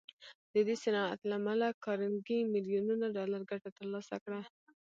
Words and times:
د 0.53 0.55
دې 0.67 0.75
صنعت 0.83 1.19
له 1.29 1.35
امله 1.41 1.67
کارنګي 1.85 2.39
ميليونونه 2.53 3.05
ډالر 3.15 3.41
ګټه 3.51 3.69
تر 3.77 3.85
لاسه 3.93 4.15
کړه. 4.23 4.41